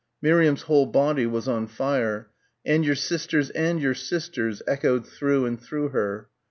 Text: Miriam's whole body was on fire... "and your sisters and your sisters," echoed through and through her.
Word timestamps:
Miriam's 0.19 0.63
whole 0.63 0.87
body 0.87 1.27
was 1.27 1.47
on 1.47 1.67
fire... 1.67 2.27
"and 2.65 2.83
your 2.83 2.95
sisters 2.95 3.51
and 3.51 3.79
your 3.79 3.93
sisters," 3.93 4.63
echoed 4.67 5.05
through 5.05 5.45
and 5.45 5.61
through 5.61 5.89
her. 5.89 6.27